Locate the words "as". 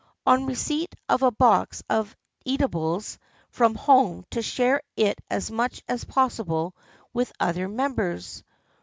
5.29-5.51, 5.87-6.05